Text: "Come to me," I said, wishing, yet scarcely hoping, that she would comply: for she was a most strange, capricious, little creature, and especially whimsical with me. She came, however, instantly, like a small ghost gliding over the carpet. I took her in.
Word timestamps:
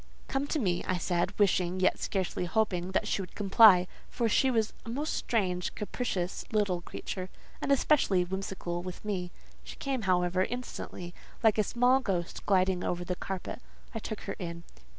"Come 0.27 0.47
to 0.47 0.57
me," 0.57 0.83
I 0.87 0.97
said, 0.97 1.37
wishing, 1.37 1.79
yet 1.79 1.99
scarcely 1.99 2.45
hoping, 2.45 2.89
that 2.93 3.07
she 3.07 3.21
would 3.21 3.35
comply: 3.35 3.85
for 4.09 4.27
she 4.27 4.49
was 4.49 4.73
a 4.83 4.89
most 4.89 5.13
strange, 5.13 5.75
capricious, 5.75 6.43
little 6.51 6.81
creature, 6.81 7.29
and 7.61 7.71
especially 7.71 8.25
whimsical 8.25 8.81
with 8.81 9.05
me. 9.05 9.29
She 9.63 9.75
came, 9.75 10.01
however, 10.09 10.43
instantly, 10.45 11.13
like 11.43 11.59
a 11.59 11.63
small 11.63 11.99
ghost 11.99 12.43
gliding 12.47 12.83
over 12.83 13.05
the 13.05 13.15
carpet. 13.15 13.61
I 13.93 13.99
took 13.99 14.21
her 14.21 14.33
in. 14.39 14.63